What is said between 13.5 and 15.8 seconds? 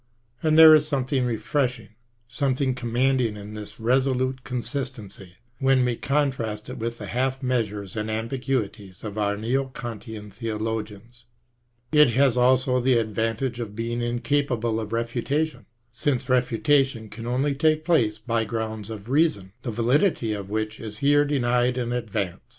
of being incapable of refiita KIERKEGAABB, 213 tion,